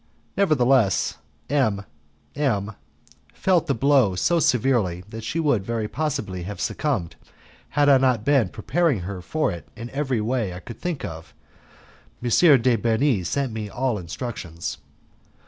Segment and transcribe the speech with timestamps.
[0.35, 1.85] Nevertheless, M
[2.35, 2.71] M
[3.35, 7.17] felt the blow so severely that she would very possibly have succumbed,
[7.69, 11.35] had I not been preparing her for it in every way I could think of.
[12.19, 12.29] M.
[12.63, 14.79] de Bernis sent me all instructions.